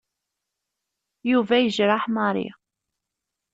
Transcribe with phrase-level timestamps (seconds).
[1.31, 2.47] Yuba yejreḥ Mary.